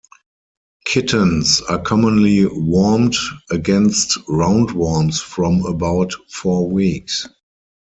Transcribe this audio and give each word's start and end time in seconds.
Kittens 0.83 1.61
are 1.69 1.77
commonly 1.77 2.47
wormed 2.47 3.13
against 3.51 4.17
roundworms 4.27 5.21
from 5.21 5.63
about 5.67 6.11
four 6.27 6.67
weeks. 6.71 7.27